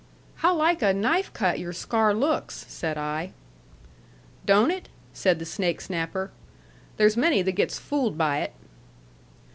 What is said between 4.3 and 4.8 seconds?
"Don't